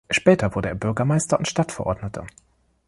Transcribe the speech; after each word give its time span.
Später 0.09 0.55
wurde 0.55 0.69
er 0.69 0.73
Bürgermeister 0.73 1.37
und 1.37 1.47
Stadtverordneter. 1.47 2.25